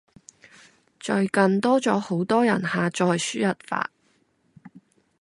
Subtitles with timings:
[0.99, 3.91] 最近多咗好多人下載輸入法